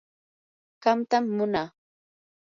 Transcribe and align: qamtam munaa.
qamtam 0.83 1.25
munaa. 1.35 1.69